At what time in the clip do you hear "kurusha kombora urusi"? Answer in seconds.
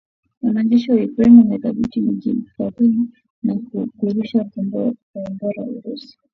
3.99-6.13